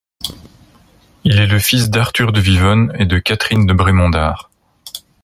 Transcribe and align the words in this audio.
Il 1.25 1.39
est 1.39 1.45
le 1.45 1.59
fils 1.59 1.91
d'Arthur 1.91 2.31
de 2.31 2.39
Vivonne 2.41 2.91
et 2.97 3.05
de 3.05 3.19
Catherine 3.19 3.67
de 3.67 3.73
Brémont 3.75 4.09
d'Ars. 4.09 4.49